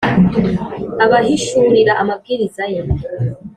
abahishurira 1.05 1.93
amabwiriza 2.01 2.63
ye 2.73 2.81